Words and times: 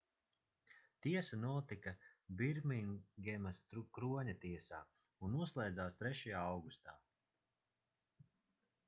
tiesa 1.05 1.37
notika 1.41 1.91
birmingemas 2.39 3.59
kroņa 3.99 4.35
tiesā 4.47 4.79
un 5.29 5.37
noslēdzās 5.41 6.01
3. 6.03 6.25
augustā 6.41 6.97